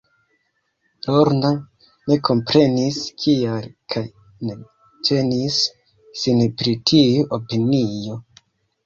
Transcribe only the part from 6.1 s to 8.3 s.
sin pri tiu opinio.